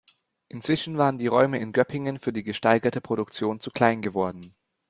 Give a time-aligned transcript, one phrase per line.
[0.47, 4.55] Inzwischen waren die Räume in Göppingen für die gesteigerte Produktion zu klein geworden.